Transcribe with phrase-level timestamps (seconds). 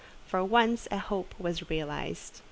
[0.25, 2.39] For once a hope was realized.